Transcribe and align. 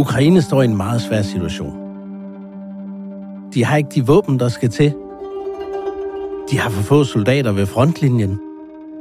Ukraine 0.00 0.42
står 0.42 0.62
i 0.62 0.64
en 0.64 0.76
meget 0.76 1.00
svær 1.00 1.22
situation. 1.22 1.72
De 3.54 3.64
har 3.64 3.76
ikke 3.76 3.90
de 3.94 4.06
våben, 4.06 4.38
der 4.38 4.48
skal 4.48 4.70
til. 4.70 4.94
De 6.50 6.58
har 6.58 6.70
for 6.70 6.82
få 6.82 7.04
soldater 7.04 7.52
ved 7.52 7.66
frontlinjen, 7.66 8.40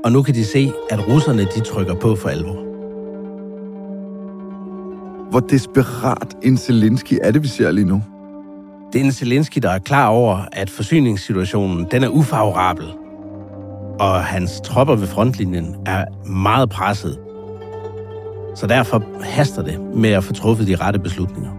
og 0.06 0.12
nu 0.12 0.24
kan 0.24 0.34
de 0.34 0.46
se, 0.46 0.72
at 0.90 1.08
russerne 1.08 1.46
de 1.56 1.60
trykker 1.60 1.96
på 1.96 2.16
for 2.16 2.30
alvor. 2.30 2.66
Hvor 5.30 5.40
desperat 5.40 6.38
en 6.44 6.58
Zelensky 6.58 7.18
er 7.22 7.32
det, 7.32 7.44
vi 7.44 7.48
ser 7.48 7.72
lige 7.72 7.88
nu? 7.88 8.04
Det 8.94 9.02
er 9.02 9.06
en 9.06 9.12
Zelensky, 9.12 9.60
der 9.60 9.70
er 9.70 9.80
klar 9.80 10.08
over, 10.08 10.38
at 10.52 10.70
forsyningssituationen 10.70 11.88
den 11.92 12.04
er 12.04 12.10
ufavorabel, 12.10 12.86
og 14.00 14.24
hans 14.24 14.62
tropper 14.64 14.96
ved 14.96 15.08
frontlinjen 15.08 15.76
er 15.86 16.06
meget 16.26 16.70
presset 16.70 17.18
så 18.55 18.67
derfor 18.67 19.03
haster 19.23 19.63
det 19.63 19.81
med 19.95 20.11
at 20.11 20.25
få 20.25 20.33
truffet 20.33 20.67
de 20.67 20.77
rette 20.77 20.99
beslutninger. 20.99 21.51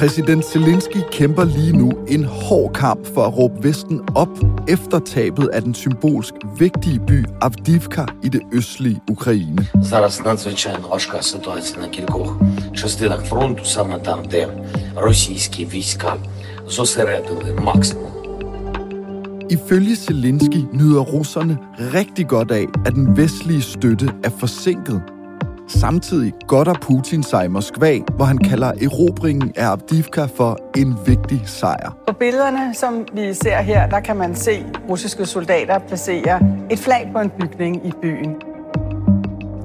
Præsident 0.00 0.44
Zelensky 0.44 0.96
kæmper 1.12 1.44
lige 1.44 1.76
nu 1.76 1.92
en 2.08 2.24
hård 2.24 2.72
kamp 2.72 3.06
for 3.14 3.24
at 3.26 3.38
råbe 3.38 3.64
Vesten 3.64 4.00
op 4.14 4.28
efter 4.68 4.98
tabet 4.98 5.48
af 5.48 5.62
den 5.62 5.74
symbolsk 5.74 6.34
vigtige 6.58 7.00
by 7.00 7.24
Avdivka 7.40 8.04
i 8.22 8.28
det 8.28 8.40
østlige 8.52 9.00
Ukraine. 9.10 9.66
Зараз 9.82 10.20
надзвичайно 10.24 10.88
важка 10.88 11.22
ситуація 11.22 11.80
на 11.80 11.88
кількох 11.88 12.36
частинах 12.74 13.24
фронту, 13.24 13.64
саме 13.64 13.98
там, 13.98 14.18
де 14.30 14.48
російські 14.96 15.64
війська 15.64 16.16
зосередили 16.68 17.52
максимум 17.64 18.13
Ifølge 19.49 19.95
Zelensky 19.95 20.57
nyder 20.73 21.01
russerne 21.01 21.57
rigtig 21.79 22.27
godt 22.27 22.51
af, 22.51 22.65
at 22.85 22.93
den 22.93 23.17
vestlige 23.17 23.61
støtte 23.61 24.09
er 24.23 24.29
forsinket. 24.29 25.01
Samtidig 25.67 26.33
godter 26.47 26.73
Putin 26.81 27.23
sig 27.23 27.45
i 27.45 27.47
Moskva, 27.47 27.99
hvor 28.15 28.25
han 28.25 28.37
kalder 28.37 28.67
erobringen 28.67 29.51
af 29.55 29.65
Avdivka 29.65 30.25
for 30.25 30.59
en 30.77 30.95
vigtig 31.05 31.41
sejr. 31.45 31.97
På 32.07 32.13
billederne, 32.13 32.75
som 32.75 33.05
vi 33.13 33.33
ser 33.33 33.61
her, 33.61 33.89
der 33.89 33.99
kan 33.99 34.17
man 34.17 34.35
se 34.35 34.65
russiske 34.89 35.25
soldater 35.25 35.79
placere 35.79 36.39
et 36.71 36.79
flag 36.79 37.09
på 37.13 37.19
en 37.19 37.31
bygning 37.39 37.87
i 37.87 37.91
byen. 38.01 38.35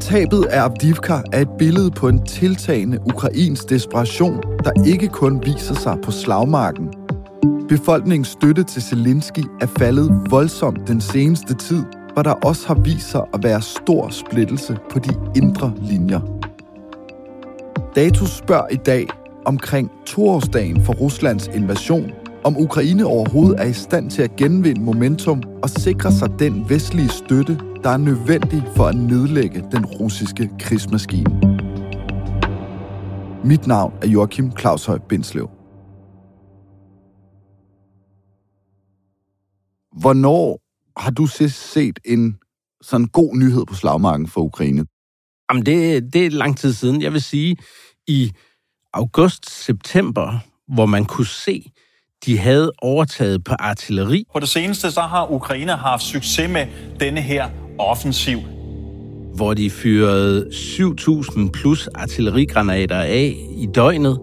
Tabet 0.00 0.44
af 0.44 0.62
Avdivka 0.62 1.14
er 1.32 1.40
et 1.40 1.50
billede 1.58 1.90
på 1.90 2.08
en 2.08 2.26
tiltagende 2.26 2.98
ukrainsk 3.14 3.68
desperation, 3.68 4.42
der 4.64 4.84
ikke 4.86 5.08
kun 5.08 5.42
viser 5.44 5.74
sig 5.74 5.96
på 6.04 6.10
slagmarken, 6.10 6.88
Befolkningens 7.70 8.28
støtte 8.28 8.62
til 8.62 8.82
Zelensky 8.82 9.44
er 9.60 9.66
faldet 9.66 10.26
voldsomt 10.30 10.88
den 10.88 11.00
seneste 11.00 11.54
tid, 11.54 11.84
hvor 12.12 12.22
der 12.22 12.32
også 12.32 12.66
har 12.66 12.74
vist 12.74 13.10
sig 13.10 13.22
at 13.34 13.42
være 13.42 13.62
stor 13.62 14.08
splittelse 14.08 14.78
på 14.90 14.98
de 14.98 15.10
indre 15.36 15.72
linjer. 15.82 16.20
Datus 17.96 18.30
spørger 18.30 18.68
i 18.68 18.76
dag 18.76 19.06
omkring 19.44 19.90
toårsdagen 20.06 20.84
for 20.84 20.92
Ruslands 20.92 21.46
invasion, 21.46 22.10
om 22.44 22.56
Ukraine 22.56 23.06
overhovedet 23.06 23.60
er 23.60 23.64
i 23.64 23.72
stand 23.72 24.10
til 24.10 24.22
at 24.22 24.36
genvinde 24.36 24.80
momentum 24.80 25.42
og 25.62 25.70
sikre 25.70 26.12
sig 26.12 26.28
den 26.38 26.68
vestlige 26.68 27.08
støtte, 27.08 27.58
der 27.82 27.90
er 27.90 27.96
nødvendig 27.96 28.62
for 28.76 28.84
at 28.84 28.96
nedlægge 28.96 29.64
den 29.72 29.86
russiske 29.86 30.50
krigsmaskine. 30.58 31.40
Mit 33.44 33.66
navn 33.66 33.92
er 34.02 34.08
Joachim 34.08 34.52
Claus 34.58 34.84
Høj 34.84 34.98
Bindslev. 35.08 35.59
Hvornår 39.96 40.60
har 41.00 41.10
du 41.10 41.26
set 41.26 41.98
en 42.04 42.38
sådan 42.82 43.06
god 43.06 43.36
nyhed 43.36 43.66
på 43.66 43.74
slagmarken 43.74 44.28
for 44.28 44.40
Ukraine? 44.40 44.86
Jamen, 45.50 45.66
det, 45.66 46.12
det 46.12 46.26
er 46.26 46.30
lang 46.30 46.58
tid 46.58 46.72
siden. 46.72 47.02
Jeg 47.02 47.12
vil 47.12 47.22
sige, 47.22 47.56
i 48.06 48.32
august-september, 48.92 50.38
hvor 50.74 50.86
man 50.86 51.04
kunne 51.04 51.26
se, 51.26 51.72
de 52.26 52.38
havde 52.38 52.72
overtaget 52.82 53.44
på 53.44 53.54
artilleri. 53.58 54.24
På 54.32 54.40
det 54.40 54.48
seneste 54.48 54.90
så 54.90 55.00
har 55.00 55.30
Ukraine 55.30 55.72
haft 55.72 56.02
succes 56.02 56.50
med 56.50 56.66
denne 57.00 57.20
her 57.20 57.50
offensiv. 57.78 58.38
Hvor 59.34 59.54
de 59.54 59.70
fyrede 59.70 60.46
7.000 60.52 61.50
plus 61.50 61.86
artillerigranater 61.86 63.00
af 63.00 63.36
i 63.56 63.68
døgnet, 63.74 64.18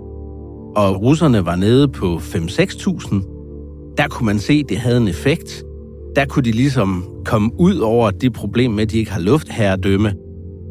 og 0.75 1.01
russerne 1.01 1.45
var 1.45 1.55
nede 1.55 1.87
på 1.87 2.17
5-6.000 2.17 3.36
der 3.97 4.07
kunne 4.07 4.25
man 4.25 4.39
se, 4.39 4.53
at 4.53 4.69
det 4.69 4.77
havde 4.77 4.97
en 4.97 5.07
effekt. 5.07 5.63
Der 6.15 6.25
kunne 6.25 6.43
de 6.43 6.51
ligesom 6.51 7.05
komme 7.25 7.51
ud 7.59 7.77
over 7.77 8.11
det 8.11 8.33
problem 8.33 8.71
med, 8.71 8.83
at 8.83 8.91
de 8.91 8.97
ikke 8.97 9.11
har 9.11 9.19
luftherredømme. 9.19 10.13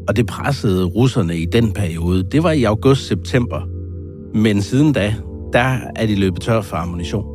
Og 0.07 0.15
det 0.15 0.27
pressede 0.27 0.85
russerne 0.85 1.37
i 1.37 1.45
den 1.45 1.71
periode. 1.71 2.23
Det 2.31 2.43
var 2.43 2.51
i 2.51 2.63
august-september. 2.63 3.61
Men 4.37 4.61
siden 4.61 4.93
da, 4.93 5.15
der 5.53 5.77
er 5.95 6.05
de 6.05 6.15
løbet 6.15 6.41
tør 6.41 6.61
for 6.61 6.77
ammunition. 6.77 7.25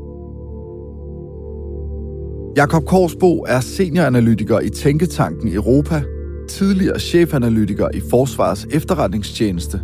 Jakob 2.56 2.84
Korsbo 2.84 3.44
er 3.48 3.60
senioranalytiker 3.60 4.60
i 4.60 4.68
Tænketanken 4.68 5.52
Europa, 5.52 6.02
tidligere 6.48 7.00
chefanalytiker 7.00 7.88
i 7.94 8.00
Forsvarets 8.10 8.66
efterretningstjeneste, 8.70 9.80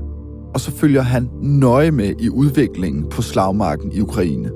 og 0.55 0.61
så 0.61 0.71
følger 0.71 1.03
han 1.03 1.31
nøje 1.43 1.91
med 1.91 2.13
i 2.21 2.29
udviklingen 2.29 3.09
på 3.11 3.23
slagmarken 3.23 3.93
i 3.93 4.01
Ukraine. 4.01 4.51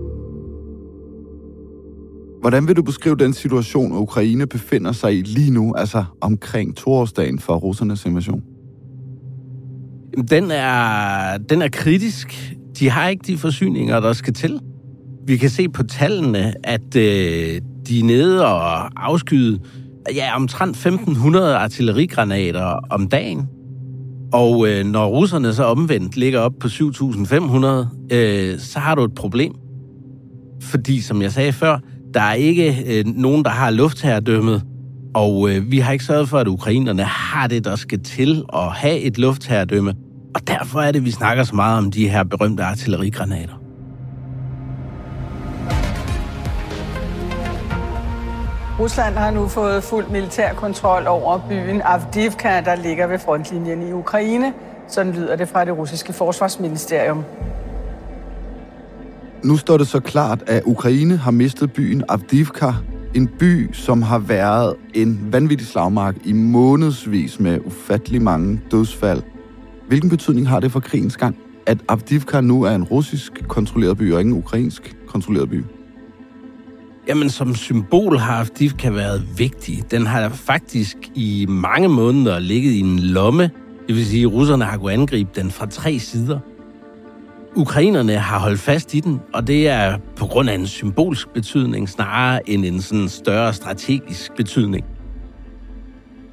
Hvordan 2.42 2.68
vil 2.68 2.76
du 2.76 2.82
beskrive 2.82 3.16
den 3.16 3.32
situation, 3.32 3.92
Ukraine 3.92 4.46
befinder 4.46 4.92
sig 4.92 5.18
i 5.18 5.22
lige 5.22 5.50
nu, 5.50 5.74
altså 5.74 6.04
omkring 6.20 6.76
toårsdagen 6.76 7.38
for 7.38 7.54
russernes 7.54 8.04
invasion? 8.04 8.42
Den 10.30 10.50
er, 10.50 11.38
den 11.38 11.62
er 11.62 11.68
kritisk. 11.68 12.56
De 12.78 12.90
har 12.90 13.08
ikke 13.08 13.22
de 13.26 13.38
forsyninger, 13.38 14.00
der 14.00 14.12
skal 14.12 14.34
til. 14.34 14.60
Vi 15.26 15.36
kan 15.36 15.50
se 15.50 15.68
på 15.68 15.82
tallene, 15.82 16.54
at 16.64 16.96
øh, 16.96 17.60
de 17.88 18.00
er 18.00 18.04
nede 18.04 18.46
og 18.46 18.90
afskyde 19.04 19.60
ja, 20.14 20.36
omtrent 20.36 20.86
1.500 20.86 21.38
artillerigranater 21.38 22.80
om 22.90 23.08
dagen. 23.08 23.48
Og 24.32 24.68
øh, 24.68 24.86
når 24.86 25.06
russerne 25.06 25.54
så 25.54 25.64
omvendt 25.64 26.16
ligger 26.16 26.40
op 26.40 26.52
på 26.60 26.68
7.500, 26.68 28.14
øh, 28.16 28.58
så 28.58 28.78
har 28.78 28.94
du 28.94 29.04
et 29.04 29.14
problem. 29.14 29.52
Fordi, 30.62 31.00
som 31.00 31.22
jeg 31.22 31.32
sagde 31.32 31.52
før, 31.52 31.78
der 32.14 32.20
er 32.20 32.32
ikke 32.32 32.84
øh, 32.86 33.04
nogen, 33.06 33.44
der 33.44 33.50
har 33.50 33.70
luftherredømmet, 33.70 34.62
og 35.14 35.50
øh, 35.50 35.70
vi 35.70 35.78
har 35.78 35.92
ikke 35.92 36.04
sørget 36.04 36.28
for, 36.28 36.38
at 36.38 36.46
ukrainerne 36.46 37.02
har 37.02 37.46
det, 37.46 37.64
der 37.64 37.76
skal 37.76 38.02
til 38.02 38.44
at 38.52 38.72
have 38.72 38.98
et 38.98 39.18
luftherredømme. 39.18 39.94
Og 40.34 40.48
derfor 40.48 40.80
er 40.80 40.92
det, 40.92 41.04
vi 41.04 41.10
snakker 41.10 41.44
så 41.44 41.54
meget 41.54 41.78
om 41.78 41.90
de 41.90 42.08
her 42.08 42.24
berømte 42.24 42.62
artillerigranater. 42.62 43.54
Rusland 48.80 49.14
har 49.14 49.30
nu 49.30 49.48
fået 49.48 49.84
fuld 49.84 50.06
militær 50.06 50.52
kontrol 50.52 51.06
over 51.06 51.38
byen 51.48 51.82
Avdivka, 51.84 52.60
der 52.64 52.74
ligger 52.74 53.06
ved 53.06 53.18
frontlinjen 53.18 53.88
i 53.88 53.92
Ukraine. 53.92 54.52
Sådan 54.88 55.12
lyder 55.12 55.36
det 55.36 55.48
fra 55.48 55.64
det 55.64 55.78
russiske 55.78 56.12
forsvarsministerium. 56.12 57.24
Nu 59.44 59.56
står 59.56 59.76
det 59.76 59.86
så 59.86 60.00
klart, 60.00 60.42
at 60.46 60.62
Ukraine 60.66 61.16
har 61.16 61.30
mistet 61.30 61.72
byen 61.72 62.04
Avdivka, 62.08 62.72
en 63.14 63.28
by, 63.38 63.72
som 63.72 64.02
har 64.02 64.18
været 64.18 64.74
en 64.94 65.28
vanvittig 65.32 65.66
slagmark 65.66 66.16
i 66.24 66.32
månedsvis 66.32 67.40
med 67.40 67.58
ufattelig 67.66 68.22
mange 68.22 68.60
dødsfald. 68.70 69.22
Hvilken 69.88 70.10
betydning 70.10 70.48
har 70.48 70.60
det 70.60 70.72
for 70.72 70.80
krigens 70.80 71.16
gang, 71.16 71.36
at 71.66 71.78
Avdivka 71.88 72.40
nu 72.40 72.62
er 72.62 72.74
en 72.74 72.84
russisk 72.84 73.32
kontrolleret 73.48 73.98
by 73.98 74.12
og 74.12 74.20
ikke 74.20 74.30
en 74.30 74.38
ukrainsk 74.38 74.96
kontrolleret 75.06 75.50
by? 75.50 75.64
Jamen, 77.08 77.30
som 77.30 77.54
symbol 77.54 78.18
har 78.18 78.40
Avdivka 78.40 78.90
været 78.90 79.38
vigtig. 79.38 79.82
Den 79.90 80.06
har 80.06 80.28
faktisk 80.28 80.96
i 81.14 81.46
mange 81.48 81.88
måneder 81.88 82.38
ligget 82.38 82.72
i 82.72 82.80
en 82.80 82.98
lomme. 82.98 83.50
Det 83.88 83.96
vil 83.96 84.06
sige, 84.06 84.22
at 84.22 84.32
russerne 84.32 84.64
har 84.64 84.78
kunnet 84.78 84.92
angribe 84.92 85.30
den 85.34 85.50
fra 85.50 85.66
tre 85.66 85.98
sider. 85.98 86.38
Ukrainerne 87.56 88.16
har 88.16 88.38
holdt 88.38 88.60
fast 88.60 88.94
i 88.94 89.00
den, 89.00 89.20
og 89.34 89.46
det 89.46 89.68
er 89.68 89.98
på 90.16 90.26
grund 90.26 90.50
af 90.50 90.54
en 90.54 90.66
symbolsk 90.66 91.28
betydning, 91.28 91.88
snarere 91.88 92.50
end 92.50 92.64
en 92.64 92.82
sådan 92.82 93.08
større 93.08 93.52
strategisk 93.52 94.36
betydning. 94.36 94.84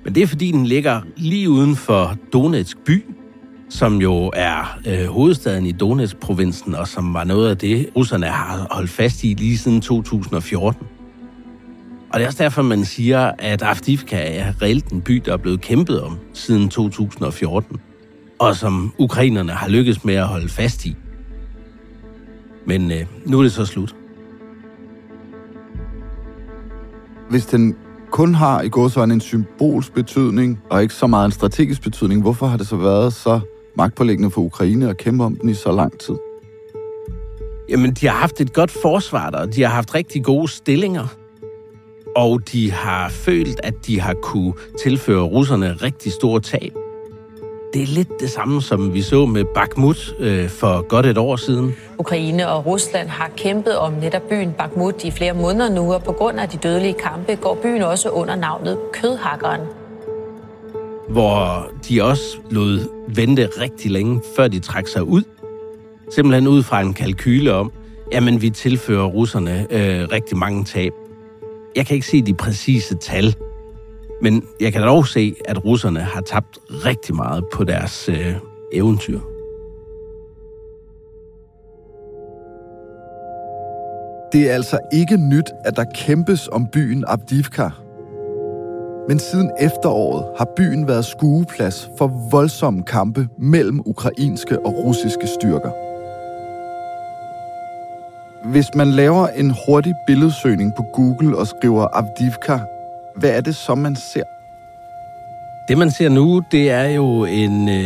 Men 0.03 0.15
det 0.15 0.23
er 0.23 0.27
fordi, 0.27 0.51
den 0.51 0.65
ligger 0.65 1.01
lige 1.17 1.49
uden 1.49 1.75
for 1.75 2.17
Donetsk 2.33 2.77
by, 2.85 3.05
som 3.69 4.01
jo 4.01 4.31
er 4.35 4.79
øh, 4.87 5.05
hovedstaden 5.05 5.65
i 5.65 5.71
Donetsk-provinsen, 5.71 6.75
og 6.75 6.87
som 6.87 7.13
var 7.13 7.23
noget 7.23 7.49
af 7.49 7.57
det, 7.57 7.89
russerne 7.95 8.25
har 8.25 8.67
holdt 8.71 8.89
fast 8.89 9.23
i 9.23 9.33
lige 9.33 9.57
siden 9.57 9.81
2014. 9.81 10.87
Og 12.13 12.19
det 12.19 12.23
er 12.23 12.27
også 12.27 12.43
derfor, 12.43 12.61
man 12.61 12.85
siger, 12.85 13.31
at 13.39 13.61
Avdiivka 13.61 14.37
er 14.37 14.61
reelt 14.61 14.87
en 14.87 15.01
by, 15.01 15.21
der 15.25 15.33
er 15.33 15.37
blevet 15.37 15.61
kæmpet 15.61 16.01
om 16.01 16.17
siden 16.33 16.69
2014, 16.69 17.77
og 18.39 18.55
som 18.55 18.93
ukrainerne 18.97 19.51
har 19.51 19.69
lykkes 19.69 20.03
med 20.03 20.15
at 20.15 20.27
holde 20.27 20.49
fast 20.49 20.85
i. 20.85 20.95
Men 22.65 22.91
øh, 22.91 23.05
nu 23.25 23.39
er 23.39 23.43
det 23.43 23.51
så 23.51 23.65
slut. 23.65 23.95
Hvis 27.29 27.45
den 27.45 27.75
kun 28.11 28.35
har 28.35 28.61
i 28.61 28.69
gåsøjne 28.69 29.13
en 29.13 29.21
symbolsk 29.21 29.93
betydning, 29.93 30.61
og 30.69 30.81
ikke 30.81 30.93
så 30.93 31.07
meget 31.07 31.25
en 31.25 31.31
strategisk 31.31 31.81
betydning, 31.81 32.21
hvorfor 32.21 32.47
har 32.47 32.57
det 32.57 32.67
så 32.67 32.75
været 32.75 33.13
så 33.13 33.39
magtpålæggende 33.75 34.31
for 34.31 34.41
Ukraine 34.41 34.89
at 34.89 34.97
kæmpe 34.97 35.23
om 35.23 35.35
den 35.35 35.49
i 35.49 35.53
så 35.53 35.71
lang 35.71 35.99
tid? 35.99 36.15
Jamen, 37.69 37.93
de 37.93 38.07
har 38.07 38.15
haft 38.15 38.41
et 38.41 38.53
godt 38.53 38.71
forsvar 38.71 39.29
der, 39.29 39.45
de 39.45 39.61
har 39.61 39.69
haft 39.69 39.95
rigtig 39.95 40.23
gode 40.23 40.47
stillinger, 40.47 41.07
og 42.15 42.51
de 42.51 42.71
har 42.71 43.09
følt, 43.09 43.59
at 43.63 43.73
de 43.87 43.99
har 43.99 44.13
kunne 44.13 44.53
tilføre 44.83 45.21
russerne 45.21 45.73
rigtig 45.73 46.11
store 46.11 46.39
tab. 46.39 46.88
Det 47.73 47.81
er 47.81 47.87
lidt 47.87 48.19
det 48.19 48.29
samme, 48.29 48.61
som 48.61 48.93
vi 48.93 49.01
så 49.01 49.25
med 49.25 49.45
Bakhmut 49.45 50.15
øh, 50.19 50.49
for 50.49 50.87
godt 50.87 51.05
et 51.05 51.17
år 51.17 51.35
siden. 51.35 51.75
Ukraine 51.97 52.49
og 52.49 52.65
Rusland 52.65 53.07
har 53.07 53.31
kæmpet 53.37 53.77
om 53.77 53.93
netop 53.93 54.21
byen 54.29 54.51
Bakhmut 54.57 55.03
i 55.03 55.11
flere 55.11 55.33
måneder 55.33 55.69
nu, 55.69 55.93
og 55.93 56.03
på 56.03 56.11
grund 56.11 56.39
af 56.39 56.49
de 56.49 56.57
dødelige 56.57 56.93
kampe 56.93 57.35
går 57.35 57.57
byen 57.63 57.81
også 57.81 58.09
under 58.09 58.35
navnet 58.35 58.77
Kødhakkeren. 58.93 59.61
Hvor 61.09 61.69
de 61.89 62.03
også 62.03 62.37
lod 62.49 62.79
vente 63.15 63.49
rigtig 63.61 63.91
længe, 63.91 64.21
før 64.35 64.47
de 64.47 64.59
trak 64.59 64.87
sig 64.87 65.03
ud. 65.03 65.23
Simpelthen 66.11 66.47
ud 66.47 66.63
fra 66.63 66.81
en 66.81 66.93
kalkyle 66.93 67.53
om, 67.53 67.71
jamen 68.11 68.41
vi 68.41 68.49
tilfører 68.49 69.05
russerne 69.05 69.67
øh, 69.69 70.07
rigtig 70.11 70.37
mange 70.37 70.65
tab. 70.65 70.93
Jeg 71.75 71.85
kan 71.85 71.95
ikke 71.95 72.07
se 72.07 72.21
de 72.21 72.33
præcise 72.33 72.95
tal, 72.95 73.35
men 74.21 74.43
jeg 74.59 74.73
kan 74.73 74.81
dog 74.81 75.07
se, 75.07 75.35
at 75.45 75.65
russerne 75.65 75.99
har 75.99 76.21
tabt 76.21 76.59
rigtig 76.69 77.15
meget 77.15 77.43
på 77.53 77.63
deres 77.63 78.09
øh, 78.09 78.35
eventyr. 78.73 79.19
Det 84.33 84.49
er 84.49 84.53
altså 84.53 84.79
ikke 84.93 85.17
nyt, 85.17 85.51
at 85.65 85.75
der 85.75 85.85
kæmpes 85.95 86.47
om 86.51 86.67
byen 86.73 87.03
Abdivka. 87.07 87.69
Men 89.07 89.19
siden 89.19 89.51
efteråret 89.59 90.25
har 90.37 90.47
byen 90.57 90.87
været 90.87 91.05
skueplads 91.05 91.89
for 91.97 92.29
voldsomme 92.31 92.83
kampe 92.83 93.27
mellem 93.37 93.81
ukrainske 93.85 94.59
og 94.65 94.73
russiske 94.85 95.27
styrker. 95.27 95.71
Hvis 98.51 98.65
man 98.75 98.87
laver 98.87 99.27
en 99.27 99.55
hurtig 99.65 99.93
billedsøgning 100.07 100.73
på 100.77 100.83
Google 100.93 101.37
og 101.37 101.47
skriver 101.47 101.87
Avdivka, 101.93 102.59
hvad 103.19 103.29
er 103.29 103.41
det 103.41 103.55
så, 103.55 103.75
man 103.75 103.95
ser? 103.95 104.23
Det, 105.67 105.77
man 105.77 105.91
ser 105.91 106.09
nu, 106.09 106.41
det 106.51 106.69
er 106.69 106.83
jo 106.83 107.25
en 107.25 107.69
øh, 107.69 107.83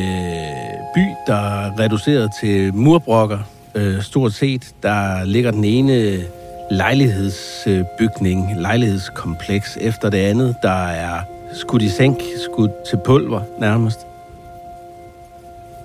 by, 0.95 1.05
der 1.27 1.35
er 1.35 1.79
reduceret 1.79 2.31
til 2.41 2.73
murbrokker, 2.75 3.39
øh, 3.75 4.01
stort 4.01 4.33
set. 4.33 4.75
Der 4.83 5.23
ligger 5.23 5.51
den 5.51 5.63
ene 5.63 6.23
lejlighedsbygning, 6.71 8.49
lejlighedskompleks 8.57 9.77
efter 9.81 10.09
det 10.09 10.17
andet, 10.17 10.55
der 10.61 10.87
er 10.87 11.21
skudt 11.53 11.81
i 11.81 11.89
sænk, 11.89 12.17
skudt 12.43 12.71
til 12.89 12.99
pulver 13.05 13.41
nærmest. 13.59 13.99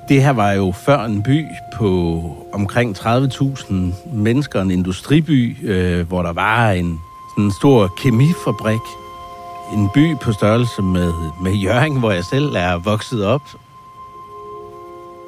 Det 0.09 0.23
her 0.23 0.31
var 0.31 0.53
jo 0.53 0.73
før 0.73 1.05
en 1.05 1.23
by 1.23 1.47
på 1.75 2.21
omkring 2.53 2.97
30.000 2.99 3.75
mennesker, 4.13 4.63
en 4.63 4.71
industriby, 4.71 5.57
øh, 5.69 6.09
hvor 6.09 6.23
der 6.23 6.33
var 6.33 6.71
en 6.71 6.99
sådan 7.35 7.45
en 7.45 7.53
stor 7.53 7.95
kemifabrik, 8.03 8.81
en 9.73 9.89
by 9.95 10.17
på 10.17 10.33
størrelse 10.33 10.83
med, 10.83 11.13
med 11.41 11.53
Jørgen, 11.53 11.99
hvor 11.99 12.11
jeg 12.11 12.25
selv 12.25 12.55
er 12.57 12.79
vokset 12.79 13.25
op. 13.25 13.43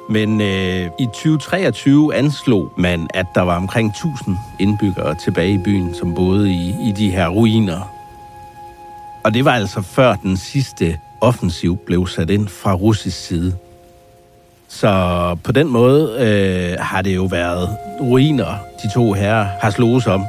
Men 0.09 0.41
øh, 0.41 0.89
i 0.99 1.05
2023 1.05 2.15
anslog 2.15 2.73
man, 2.77 3.07
at 3.13 3.25
der 3.35 3.41
var 3.41 3.55
omkring 3.55 3.89
1000 3.89 4.37
indbyggere 4.59 5.15
tilbage 5.15 5.53
i 5.53 5.57
byen, 5.57 5.95
som 5.95 6.15
boede 6.15 6.51
i, 6.51 6.75
i 6.89 6.91
de 6.91 7.11
her 7.11 7.27
ruiner. 7.27 7.91
Og 9.23 9.33
det 9.33 9.45
var 9.45 9.51
altså 9.51 9.81
før 9.81 10.15
den 10.15 10.37
sidste 10.37 10.99
offensiv 11.21 11.77
blev 11.77 12.07
sat 12.07 12.29
ind 12.29 12.47
fra 12.47 12.73
russisk 12.73 13.25
side. 13.27 13.55
Så 14.67 15.37
på 15.43 15.51
den 15.51 15.67
måde 15.67 16.17
øh, 16.19 16.79
har 16.79 17.01
det 17.01 17.15
jo 17.15 17.23
været 17.23 17.69
ruiner, 18.01 18.55
de 18.83 18.93
to 18.93 19.13
herrer 19.13 19.47
har 19.61 19.69
slået 19.69 20.07
om. 20.07 20.25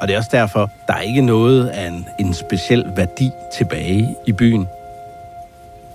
Og 0.00 0.08
det 0.08 0.14
er 0.14 0.18
også 0.18 0.30
derfor, 0.32 0.70
der 0.86 0.94
er 0.94 1.00
ikke 1.00 1.20
noget 1.20 1.68
af 1.68 1.86
en, 1.86 2.06
en 2.20 2.34
speciel 2.34 2.84
værdi 2.96 3.30
tilbage 3.58 4.16
i 4.26 4.32
byen. 4.32 4.66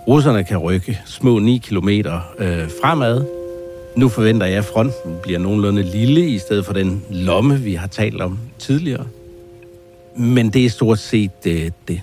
Russerne 0.08 0.44
kan 0.44 0.58
rykke 0.58 1.02
små 1.06 1.40
9 1.40 1.58
kilometer 1.58 2.34
øh, 2.38 2.70
fremad. 2.82 3.26
Nu 3.96 4.10
forventer 4.10 4.46
jeg, 4.46 4.58
at 4.58 4.66
fronten 4.66 5.18
bliver 5.24 5.40
nogenlunde 5.40 5.84
lille, 5.84 6.28
i 6.28 6.38
stedet 6.38 6.66
for 6.66 6.74
den 6.74 7.04
lomme, 7.10 7.60
vi 7.60 7.74
har 7.74 7.88
talt 7.88 8.22
om 8.22 8.40
tidligere. 8.60 9.06
Men 10.16 10.50
det 10.50 10.66
er 10.66 10.70
stort 10.70 11.00
set 11.00 11.32
øh, 11.46 11.72
det. 11.88 12.02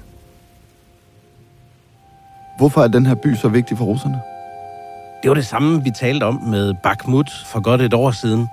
Hvorfor 2.58 2.82
er 2.82 2.88
den 2.88 3.06
her 3.06 3.14
by 3.14 3.34
så 3.34 3.49
vigtig 3.49 3.78
for 3.78 3.84
russerne? 3.84 4.20
Det 5.23 5.28
var 5.28 5.34
det 5.34 5.46
samme, 5.46 5.84
vi 5.84 5.90
talte 5.90 6.25
om 6.25 6.34
med 6.34 6.75
Bakhmut 6.82 7.30
for 7.46 7.61
godt 7.61 7.82
et 7.82 7.94
år 7.94 8.11
siden. 8.11 8.46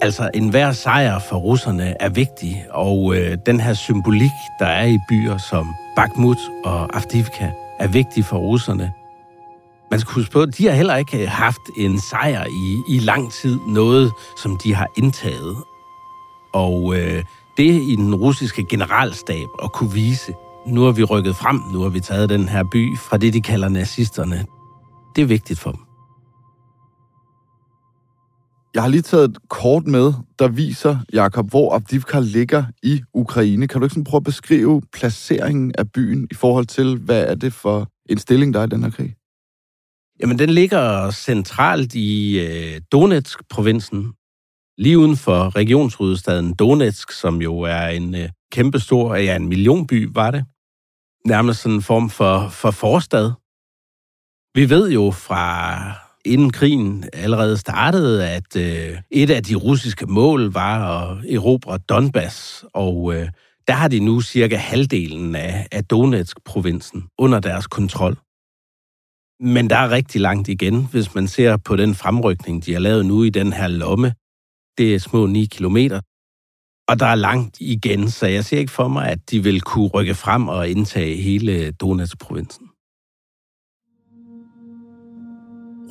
Altså, 0.00 0.30
enhver 0.34 0.72
sejr 0.72 1.18
for 1.18 1.36
russerne 1.36 2.02
er 2.02 2.08
vigtig, 2.08 2.66
og 2.70 3.16
øh, 3.16 3.38
den 3.46 3.60
her 3.60 3.74
symbolik, 3.74 4.30
der 4.58 4.66
er 4.66 4.86
i 4.86 4.98
byer 5.08 5.38
som 5.38 5.74
Bakhmut 5.96 6.38
og 6.64 6.96
Avdivka, 6.96 7.50
er 7.78 7.88
vigtig 7.88 8.24
for 8.24 8.36
russerne. 8.38 8.92
Man 9.90 10.00
skal 10.00 10.14
huske 10.14 10.32
på, 10.32 10.42
at 10.42 10.58
de 10.58 10.66
har 10.66 10.74
heller 10.74 10.96
ikke 10.96 11.26
haft 11.26 11.60
en 11.78 12.00
sejr 12.00 12.44
i, 12.46 12.94
i 12.94 12.98
lang 12.98 13.32
tid, 13.32 13.58
noget 13.68 14.12
som 14.42 14.58
de 14.64 14.74
har 14.74 14.86
indtaget. 14.96 15.56
Og 16.54 16.94
øh, 16.96 17.24
det 17.56 17.82
i 17.82 17.96
den 17.96 18.14
russiske 18.14 18.64
generalstab 18.70 19.48
at 19.62 19.72
kunne 19.72 19.92
vise, 19.92 20.32
nu 20.66 20.82
har 20.82 20.92
vi 20.92 21.04
rykket 21.04 21.36
frem, 21.36 21.62
nu 21.72 21.80
har 21.82 21.88
vi 21.88 22.00
taget 22.00 22.28
den 22.30 22.48
her 22.48 22.64
by 22.72 22.98
fra 22.98 23.16
det, 23.16 23.32
de 23.34 23.40
kalder 23.40 23.68
nazisterne, 23.68 24.44
det 25.16 25.22
er 25.22 25.26
vigtigt 25.26 25.60
for 25.60 25.70
dem. 25.70 25.91
Jeg 28.82 28.86
har 28.86 28.90
lige 28.90 29.02
taget 29.02 29.30
et 29.30 29.38
kort 29.48 29.86
med, 29.86 30.12
der 30.38 30.48
viser, 30.48 30.98
Jakob, 31.12 31.50
hvor 31.50 31.74
Avdivka 31.74 32.20
ligger 32.20 32.64
i 32.82 33.02
Ukraine. 33.14 33.68
Kan 33.68 33.80
du 33.80 33.84
ikke 33.84 33.94
sådan 33.94 34.04
prøve 34.04 34.18
at 34.18 34.24
beskrive 34.24 34.82
placeringen 34.92 35.72
af 35.78 35.92
byen 35.92 36.28
i 36.30 36.34
forhold 36.34 36.66
til, 36.66 36.96
hvad 36.96 37.24
er 37.24 37.34
det 37.34 37.52
for 37.52 37.88
en 38.08 38.18
stilling, 38.18 38.54
der 38.54 38.60
er 38.60 38.64
i 38.64 38.68
den 38.68 38.82
her 38.82 38.90
krig? 38.90 39.14
Jamen, 40.20 40.38
den 40.38 40.50
ligger 40.50 41.10
centralt 41.10 41.94
i 41.94 42.40
øh, 42.40 42.80
Donetsk-provinsen, 42.92 44.12
lige 44.78 44.98
uden 44.98 45.16
for 45.16 45.56
regionshovedstaden 45.56 46.54
Donetsk, 46.54 47.12
som 47.12 47.42
jo 47.42 47.60
er 47.60 47.86
en 47.86 48.14
øh, 48.14 48.28
kæmpestor, 48.52 49.14
ja, 49.14 49.36
en 49.36 49.48
millionby, 49.48 50.10
var 50.14 50.30
det. 50.30 50.44
Nærmest 51.26 51.60
sådan 51.60 51.76
en 51.76 51.82
form 51.82 52.10
for, 52.10 52.48
for 52.48 52.70
forstad. 52.70 53.32
Vi 54.54 54.70
ved 54.70 54.90
jo 54.92 55.10
fra 55.10 56.01
inden 56.24 56.50
krigen 56.52 57.04
allerede 57.12 57.56
startede, 57.56 58.28
at 58.28 58.56
øh, 58.56 58.98
et 59.10 59.30
af 59.30 59.42
de 59.42 59.54
russiske 59.54 60.06
mål 60.06 60.52
var 60.52 61.00
at 61.00 61.24
erobre 61.34 61.78
Donbass, 61.78 62.64
og 62.74 63.14
øh, 63.14 63.28
der 63.68 63.74
har 63.74 63.88
de 63.88 64.00
nu 64.00 64.20
cirka 64.20 64.56
halvdelen 64.56 65.34
af, 65.34 65.66
af 65.72 65.84
Donetsk-provinsen 65.84 67.04
under 67.18 67.40
deres 67.40 67.66
kontrol. 67.66 68.16
Men 69.40 69.70
der 69.70 69.76
er 69.76 69.90
rigtig 69.90 70.20
langt 70.20 70.48
igen, 70.48 70.86
hvis 70.86 71.14
man 71.14 71.28
ser 71.28 71.56
på 71.56 71.76
den 71.76 71.94
fremrykning, 71.94 72.66
de 72.66 72.72
har 72.72 72.80
lavet 72.80 73.06
nu 73.06 73.22
i 73.22 73.30
den 73.30 73.52
her 73.52 73.68
lomme. 73.68 74.14
Det 74.78 74.94
er 74.94 74.98
små 74.98 75.26
9 75.26 75.44
kilometer. 75.44 76.00
Og 76.88 77.00
der 77.00 77.06
er 77.06 77.14
langt 77.14 77.56
igen, 77.60 78.10
så 78.10 78.26
jeg 78.26 78.44
ser 78.44 78.58
ikke 78.58 78.72
for 78.72 78.88
mig, 78.88 79.08
at 79.08 79.30
de 79.30 79.42
vil 79.42 79.60
kunne 79.60 79.88
rykke 79.88 80.14
frem 80.14 80.48
og 80.48 80.68
indtage 80.68 81.22
hele 81.22 81.70
Donetsk-provinsen. 81.70 82.71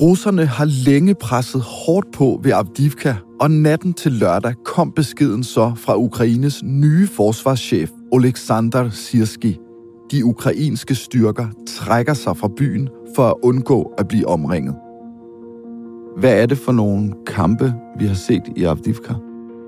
Russerne 0.01 0.45
har 0.45 0.65
længe 0.65 1.15
presset 1.15 1.61
hårdt 1.61 2.07
på 2.13 2.39
ved 2.43 2.51
Avdivka, 2.51 3.13
og 3.39 3.51
natten 3.51 3.93
til 3.93 4.11
lørdag 4.11 4.53
kom 4.65 4.91
beskeden 4.91 5.43
så 5.43 5.73
fra 5.75 5.97
Ukraines 5.97 6.63
nye 6.63 7.07
forsvarschef, 7.07 7.89
Oleksandr 8.11 8.89
Sirski. 8.89 9.57
De 10.11 10.25
ukrainske 10.25 10.95
styrker 10.95 11.47
trækker 11.67 12.13
sig 12.13 12.37
fra 12.37 12.49
byen 12.57 12.89
for 13.15 13.27
at 13.27 13.33
undgå 13.43 13.93
at 13.97 14.07
blive 14.07 14.27
omringet. 14.27 14.75
Hvad 16.17 16.41
er 16.41 16.45
det 16.45 16.57
for 16.57 16.71
nogle 16.71 17.13
kampe, 17.27 17.73
vi 17.99 18.05
har 18.05 18.15
set 18.15 18.43
i 18.55 18.63
Avdivka? 18.63 19.13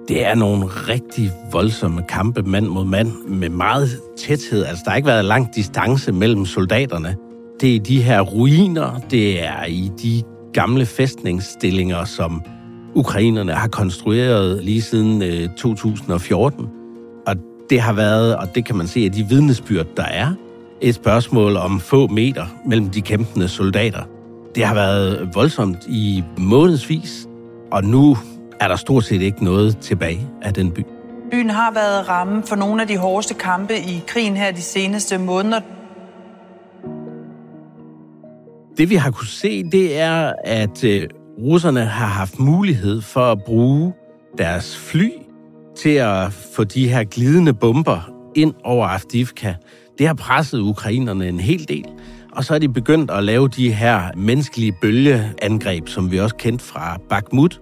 Det 0.08 0.26
er 0.26 0.36
nogle 0.36 0.66
rigtig 0.66 1.32
voldsomme 1.52 2.04
kampe 2.10 2.42
mand 2.42 2.68
mod 2.68 2.86
mand 2.86 3.12
med 3.28 3.50
meget 3.50 3.90
tæthed. 4.18 4.66
Altså, 4.66 4.82
der 4.86 4.92
har 4.92 4.98
ikke 4.98 5.08
været 5.08 5.26
lang 5.26 5.56
distance 5.56 6.12
mellem 6.12 6.46
soldaterne. 6.46 7.16
Det 7.64 7.72
er 7.72 7.76
i 7.76 7.78
de 7.78 8.02
her 8.02 8.22
ruiner, 8.22 9.00
det 9.12 9.44
er 9.44 9.66
i 9.66 9.92
de 10.04 10.24
gamle 10.54 10.86
fæstningsstillinger, 10.86 12.06
som 12.06 12.42
ukrainerne 12.96 13.54
har 13.54 13.68
konstrueret 13.68 14.64
lige 14.64 14.82
siden 14.82 15.22
øh, 15.22 15.50
2014. 15.58 16.68
Og 17.28 17.36
det 17.70 17.82
har 17.82 17.94
været, 17.94 18.36
og 18.36 18.56
det 18.56 18.66
kan 18.66 18.76
man 18.76 18.88
se 18.88 19.00
af 19.06 19.12
de 19.12 19.26
vidnesbyrd, 19.30 19.86
der 19.98 20.04
er, 20.04 20.34
et 20.82 20.96
spørgsmål 20.96 21.58
om 21.58 21.80
få 21.80 22.08
meter 22.08 22.46
mellem 22.66 22.90
de 22.90 23.02
kæmpende 23.02 23.48
soldater. 23.48 24.04
Det 24.56 24.66
har 24.66 24.74
været 24.74 25.30
voldsomt 25.34 25.88
i 25.88 26.24
månedsvis, 26.38 27.28
og 27.72 27.84
nu 27.84 28.18
er 28.60 28.68
der 28.68 28.76
stort 28.76 29.04
set 29.04 29.22
ikke 29.22 29.44
noget 29.44 29.78
tilbage 29.78 30.28
af 30.42 30.54
den 30.54 30.72
by. 30.72 30.86
Byen 31.32 31.50
har 31.50 31.72
været 31.74 32.10
ramme 32.10 32.44
for 32.44 32.56
nogle 32.56 32.82
af 32.82 32.88
de 32.88 32.98
hårdeste 32.98 33.34
kampe 33.34 33.74
i 33.78 34.04
krigen 34.08 34.38
her 34.38 34.52
de 34.52 34.62
seneste 34.62 35.18
måneder. 35.18 35.60
Det 38.78 38.90
vi 38.90 38.96
har 38.96 39.12
kunne 39.12 39.28
se, 39.28 39.64
det 39.64 40.00
er, 40.00 40.34
at 40.44 40.84
øh, 40.84 41.08
russerne 41.40 41.86
har 41.86 42.06
haft 42.06 42.40
mulighed 42.40 43.02
for 43.02 43.32
at 43.32 43.44
bruge 43.46 43.94
deres 44.38 44.78
fly 44.78 45.10
til 45.78 45.90
at 45.90 46.34
få 46.34 46.64
de 46.64 46.90
her 46.90 47.04
glidende 47.04 47.54
bomber 47.54 48.12
ind 48.36 48.54
over 48.64 48.88
Afdivka. 48.88 49.54
Det 49.98 50.08
har 50.08 50.14
presset 50.14 50.60
ukrainerne 50.60 51.28
en 51.28 51.40
hel 51.40 51.68
del. 51.68 51.86
Og 52.32 52.44
så 52.44 52.56
er 52.56 52.60
de 52.60 52.70
begyndt 52.70 53.12
at 53.12 53.24
lave 53.24 53.48
de 53.48 53.74
her 53.74 54.12
menneskelige 54.18 54.74
bølgeangreb, 54.82 55.88
som 55.88 56.12
vi 56.12 56.20
også 56.20 56.36
kendt 56.36 56.62
fra 56.62 56.98
Bakhmut. 57.10 57.62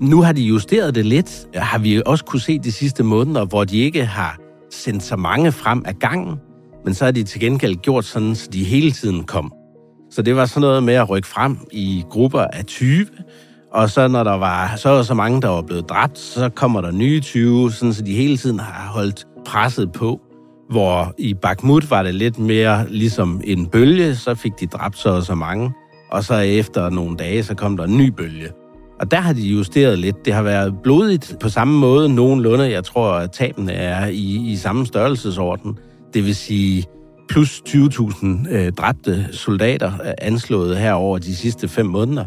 Nu 0.00 0.22
har 0.22 0.32
de 0.32 0.42
justeret 0.42 0.94
det 0.94 1.06
lidt, 1.06 1.46
har 1.54 1.78
vi 1.78 2.02
også 2.06 2.24
kunne 2.24 2.40
se 2.40 2.58
de 2.58 2.72
sidste 2.72 3.02
måneder, 3.02 3.44
hvor 3.44 3.64
de 3.64 3.78
ikke 3.78 4.04
har 4.04 4.38
sendt 4.70 5.02
så 5.02 5.16
mange 5.16 5.52
frem 5.52 5.82
af 5.86 5.98
gangen, 5.98 6.36
men 6.84 6.94
så 6.94 7.04
har 7.04 7.12
de 7.12 7.22
til 7.22 7.40
gengæld 7.40 7.76
gjort 7.76 8.04
sådan, 8.04 8.34
så 8.34 8.48
de 8.52 8.64
hele 8.64 8.90
tiden 8.90 9.24
kom. 9.24 9.52
Så 10.10 10.22
det 10.22 10.36
var 10.36 10.46
sådan 10.46 10.60
noget 10.60 10.82
med 10.82 10.94
at 10.94 11.10
rykke 11.10 11.28
frem 11.28 11.58
i 11.72 12.04
grupper 12.10 12.40
af 12.40 12.64
20, 12.64 13.06
og 13.72 13.90
så 13.90 14.08
når 14.08 14.24
der 14.24 14.34
var 14.34 14.76
så 14.76 15.02
så 15.02 15.14
mange, 15.14 15.42
der 15.42 15.48
var 15.48 15.62
blevet 15.62 15.88
dræbt, 15.88 16.18
så 16.18 16.48
kommer 16.48 16.80
der 16.80 16.90
nye 16.90 17.20
20, 17.20 17.72
sådan 17.72 17.92
så 17.92 18.02
de 18.02 18.14
hele 18.14 18.36
tiden 18.36 18.60
har 18.60 18.92
holdt 18.92 19.26
presset 19.46 19.92
på. 19.92 20.20
Hvor 20.70 21.14
i 21.18 21.34
Bakhmut 21.34 21.90
var 21.90 22.02
det 22.02 22.14
lidt 22.14 22.38
mere 22.38 22.86
ligesom 22.88 23.40
en 23.44 23.66
bølge, 23.66 24.16
så 24.16 24.34
fik 24.34 24.52
de 24.60 24.66
dræbt 24.66 24.98
så 24.98 25.08
og 25.10 25.22
så 25.22 25.34
mange, 25.34 25.72
og 26.10 26.24
så 26.24 26.34
efter 26.34 26.90
nogle 26.90 27.16
dage, 27.16 27.42
så 27.42 27.54
kom 27.54 27.76
der 27.76 27.84
en 27.84 27.96
ny 27.96 28.06
bølge. 28.06 28.48
Og 29.00 29.10
der 29.10 29.16
har 29.20 29.32
de 29.32 29.42
justeret 29.42 29.98
lidt. 29.98 30.24
Det 30.24 30.32
har 30.32 30.42
været 30.42 30.74
blodigt 30.82 31.36
på 31.40 31.48
samme 31.48 31.78
måde 31.78 32.14
nogenlunde. 32.14 32.70
Jeg 32.70 32.84
tror, 32.84 33.12
at 33.12 33.32
tabene 33.32 33.72
er 33.72 34.06
i, 34.06 34.50
i 34.50 34.56
samme 34.56 34.86
størrelsesorden. 34.86 35.78
Det 36.14 36.24
vil 36.26 36.34
sige, 36.34 36.84
plus 37.30 37.62
20.000 37.68 38.54
øh, 38.54 38.72
dræbte 38.72 39.28
soldater 39.32 39.92
øh, 39.92 40.12
anslået 40.18 40.78
her 40.78 40.92
over 40.92 41.18
de 41.18 41.36
sidste 41.36 41.68
fem 41.68 41.86
måneder. 41.86 42.24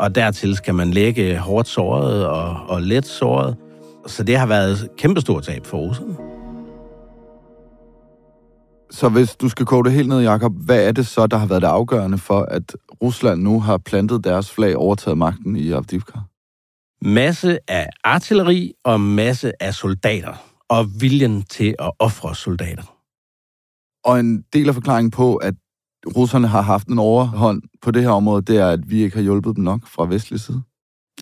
Og 0.00 0.14
dertil 0.14 0.56
skal 0.56 0.74
man 0.74 0.90
lægge 0.90 1.38
hårdt 1.38 1.68
såret 1.68 2.26
og, 2.26 2.56
og 2.68 2.82
let 2.82 3.06
såret. 3.06 3.56
Så 4.06 4.22
det 4.22 4.36
har 4.36 4.46
været 4.46 4.70
et 4.70 4.88
kæmpestort 4.98 5.42
tab 5.42 5.66
for 5.66 5.78
russerne. 5.78 6.16
Så 8.90 9.08
hvis 9.08 9.36
du 9.36 9.48
skal 9.48 9.66
koge 9.66 9.84
det 9.84 9.92
helt 9.92 10.08
ned, 10.08 10.20
Jacob, 10.20 10.52
hvad 10.64 10.88
er 10.88 10.92
det 10.92 11.06
så, 11.06 11.26
der 11.26 11.36
har 11.36 11.46
været 11.46 11.62
det 11.62 11.68
afgørende 11.68 12.18
for, 12.18 12.40
at 12.40 12.76
Rusland 13.02 13.42
nu 13.42 13.60
har 13.60 13.78
plantet 13.78 14.24
deres 14.24 14.50
flag 14.50 14.76
overtaget 14.76 15.18
magten 15.18 15.56
i 15.56 15.72
Avdivka? 15.72 16.18
Masse 17.02 17.58
af 17.68 17.88
artilleri 18.04 18.72
og 18.84 19.00
masse 19.00 19.52
af 19.62 19.74
soldater. 19.74 20.32
Og 20.68 20.86
viljen 21.00 21.42
til 21.42 21.74
at 21.78 21.90
ofre 21.98 22.34
soldater. 22.34 22.95
Og 24.06 24.20
en 24.20 24.42
del 24.52 24.68
af 24.68 24.74
forklaringen 24.74 25.10
på, 25.10 25.36
at 25.36 25.54
russerne 26.16 26.48
har 26.48 26.60
haft 26.60 26.88
en 26.88 26.98
overhånd 26.98 27.62
på 27.82 27.90
det 27.90 28.02
her 28.02 28.10
område, 28.10 28.42
det 28.42 28.56
er, 28.58 28.68
at 28.68 28.90
vi 28.90 29.02
ikke 29.02 29.16
har 29.16 29.22
hjulpet 29.22 29.56
dem 29.56 29.64
nok 29.64 29.80
fra 29.86 30.06
vestlig 30.06 30.40
side. 30.40 30.62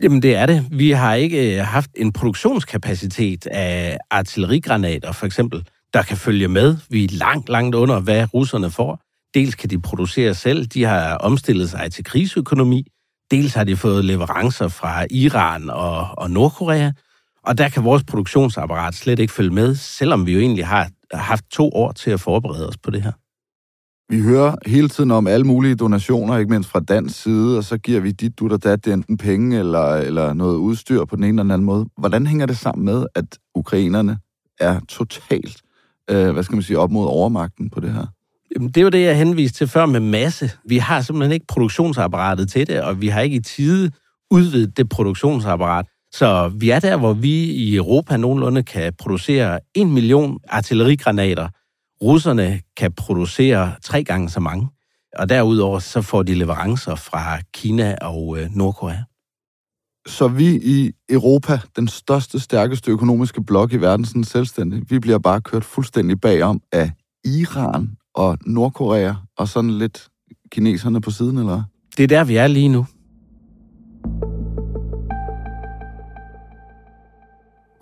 Jamen 0.03 0.23
det 0.23 0.37
er 0.37 0.47
det. 0.47 0.67
Vi 0.71 0.91
har 0.91 1.15
ikke 1.15 1.59
øh, 1.59 1.67
haft 1.67 1.91
en 1.97 2.13
produktionskapacitet 2.13 3.47
af 3.47 3.99
artillerigranater 4.11 5.13
for 5.13 5.27
eksempel, 5.27 5.69
der 5.95 6.03
kan 6.03 6.17
følge 6.17 6.49
med. 6.49 6.77
Vi 6.91 7.05
er 7.05 7.09
langt, 7.13 7.49
langt 7.49 7.75
under, 7.75 8.01
hvad 8.01 8.35
russerne 8.35 8.71
får. 8.71 9.01
Dels 9.35 9.55
kan 9.55 9.71
de 9.71 9.81
producere 9.81 10.35
selv, 10.35 10.67
de 10.67 10.85
har 10.85 11.15
omstillet 11.15 11.71
sig 11.71 11.93
til 11.93 12.05
krigsøkonomi. 12.05 12.87
Dels 13.31 13.55
har 13.55 13.65
de 13.65 13.77
fået 13.77 14.05
leverancer 14.05 14.69
fra 14.69 15.07
Iran 15.11 15.71
og, 15.71 16.09
og 16.19 16.31
Nordkorea. 16.31 16.91
Og 17.43 17.59
der 17.59 17.69
kan 17.69 17.85
vores 17.85 18.05
produktionsapparat 18.05 18.95
slet 18.95 19.19
ikke 19.19 19.33
følge 19.33 19.51
med, 19.51 19.75
selvom 19.75 20.27
vi 20.27 20.33
jo 20.33 20.41
egentlig 20.41 20.67
har 20.67 20.89
haft 21.17 21.45
to 21.51 21.71
år 21.75 21.93
til 21.93 22.11
at 22.11 22.21
forberede 22.21 22.69
os 22.69 22.77
på 22.77 22.91
det 22.91 23.03
her. 23.03 23.13
Vi 24.09 24.21
hører 24.21 24.57
hele 24.67 24.89
tiden 24.89 25.11
om 25.11 25.27
alle 25.27 25.47
mulige 25.47 25.75
donationer, 25.75 26.37
ikke 26.37 26.51
mindst 26.51 26.71
fra 26.71 26.81
dansk 26.81 27.23
side, 27.23 27.59
og 27.59 27.65
så 27.65 27.79
giver 27.79 28.01
vi 28.01 28.13
dit, 28.13 28.39
du 28.39 28.49
der 28.49 28.57
dat, 28.57 28.87
enten 28.87 29.17
penge 29.17 29.59
eller, 29.59 29.95
eller 29.95 30.33
noget 30.33 30.57
udstyr 30.57 31.05
på 31.05 31.17
den 31.17 31.25
ene 31.25 31.31
eller 31.31 31.43
den 31.43 31.51
anden 31.51 31.67
måde. 31.67 31.87
Hvordan 31.99 32.27
hænger 32.27 32.47
det 32.47 32.59
sammen 32.59 32.85
med, 32.85 33.07
at 33.15 33.39
ukrainerne 33.55 34.19
er 34.61 34.81
totalt, 34.89 35.63
øh, 36.11 36.31
hvad 36.31 36.43
skal 36.43 36.57
man 36.57 36.63
sige, 36.63 36.79
op 36.79 36.91
mod 36.91 37.07
overmagten 37.07 37.71
på 37.71 37.81
det 37.81 37.93
her? 37.93 38.07
Jamen, 38.55 38.71
det 38.71 38.85
var 38.85 38.91
det, 38.91 39.03
jeg 39.03 39.19
henviste 39.19 39.59
til 39.59 39.69
før 39.69 39.87
med 39.87 40.01
masse. 40.01 40.51
Vi 40.69 40.79
har 40.79 41.01
simpelthen 41.01 41.33
ikke 41.33 41.47
produktionsapparatet 41.47 42.49
til 42.49 42.67
det, 42.67 42.83
og 42.83 43.01
vi 43.01 43.09
har 43.09 43.21
ikke 43.21 43.37
i 43.37 43.41
tide 43.41 43.91
udvidet 44.31 44.77
det 44.77 44.89
produktionsapparat. 44.89 45.87
Så 46.19 46.49
vi 46.49 46.71
er 46.71 46.81
der, 46.81 46.97
hvor 46.97 47.13
vi 47.13 47.45
i 47.45 47.77
Europa 47.77 48.17
nogenlunde 48.17 48.63
kan 48.63 48.93
producere 48.99 49.61
en 49.75 49.93
million 49.93 50.39
artillerigranater. 50.49 51.49
Russerne 52.03 52.61
kan 52.77 52.93
producere 52.93 53.75
tre 53.83 54.05
gange 54.05 54.31
så 54.31 54.41
mange. 54.41 54.69
Og 55.19 55.29
derudover 55.29 55.79
så 55.79 56.03
får 56.03 56.23
de 56.23 56.35
leverancer 56.35 56.95
fra 56.95 57.39
Kina 57.55 57.97
og 58.03 58.39
øh, 58.39 58.51
Nordkorea. 58.51 59.03
Så 60.07 60.29
vi 60.29 60.61
i 60.63 60.93
Europa, 61.09 61.59
den 61.77 61.89
største, 61.89 62.41
stærkeste 62.41 62.91
økonomiske 62.91 63.45
blok 63.45 63.73
i 63.73 63.77
verden, 63.77 64.05
sådan 64.05 64.25
selvstændig, 64.25 64.83
vi 64.91 64.99
bliver 64.99 65.19
bare 65.19 65.41
kørt 65.41 65.65
fuldstændig 65.65 66.21
bagom 66.21 66.61
af 66.73 66.91
Iran 67.25 67.91
og 68.15 68.39
Nordkorea, 68.47 69.15
og 69.39 69.49
sådan 69.49 69.71
lidt 69.71 70.09
kineserne 70.51 71.01
på 71.01 71.11
siden, 71.11 71.39
eller 71.39 71.63
Det 71.97 72.03
er 72.03 72.09
der, 72.09 72.25
vi 72.25 72.37
er 72.37 72.47
lige 72.47 72.69
nu. 72.69 72.87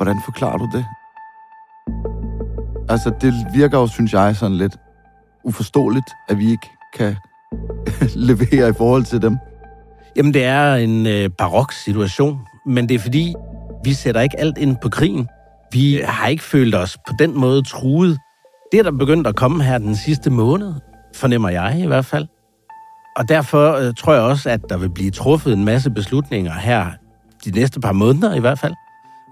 Hvordan 0.03 0.23
forklarer 0.25 0.59
du 0.59 0.69
det? 0.73 0.85
Altså, 2.89 3.13
det 3.21 3.35
virker 3.55 3.79
jo, 3.79 3.87
synes 3.87 4.13
jeg, 4.13 4.37
sådan 4.37 4.57
lidt 4.57 4.77
uforståeligt, 5.45 6.07
at 6.29 6.39
vi 6.39 6.51
ikke 6.51 6.71
kan 6.95 7.17
levere 8.29 8.69
i 8.69 8.73
forhold 8.73 9.05
til 9.05 9.23
dem. 9.23 9.39
Jamen, 10.17 10.35
det 10.35 10.45
er 10.45 10.75
en 10.75 11.07
øh, 11.07 11.31
barok 11.39 11.73
situation, 11.73 12.41
men 12.67 12.89
det 12.89 12.95
er 12.95 12.99
fordi, 12.99 13.35
vi 13.85 13.93
sætter 13.93 14.21
ikke 14.21 14.41
alt 14.41 14.59
ind 14.59 14.77
på 14.83 14.89
krigen. 14.89 15.29
Vi 15.73 16.01
har 16.05 16.29
ikke 16.29 16.45
følt 16.45 16.75
os 16.75 16.99
på 17.09 17.15
den 17.19 17.39
måde 17.39 17.63
truet. 17.63 18.19
Det 18.73 18.79
er 18.79 18.83
der 18.83 18.93
begyndt 18.93 19.27
at 19.27 19.37
komme 19.37 19.65
her 19.65 19.79
den 19.79 19.97
sidste 19.97 20.31
måned, 20.31 20.75
fornemmer 21.15 21.49
jeg 21.49 21.81
i 21.81 21.87
hvert 21.87 22.05
fald. 22.05 22.27
Og 23.17 23.29
derfor 23.29 23.73
øh, 23.73 23.95
tror 23.95 24.13
jeg 24.13 24.23
også, 24.23 24.51
at 24.51 24.61
der 24.69 24.77
vil 24.77 24.91
blive 24.91 25.11
truffet 25.11 25.53
en 25.53 25.65
masse 25.65 25.91
beslutninger 25.91 26.53
her 26.53 26.91
de 27.45 27.51
næste 27.51 27.81
par 27.81 27.93
måneder 27.93 28.35
i 28.35 28.41
hvert 28.41 28.59
fald. 28.59 28.75